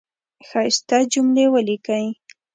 ښایسته 0.47 0.97
جملی 1.13 1.45
ولیکی 1.53 2.05